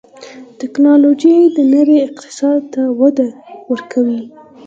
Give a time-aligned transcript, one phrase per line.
[0.59, 3.27] ټکنالوجي د نړۍ اقتصاد ته وده
[3.71, 4.21] ورکوي.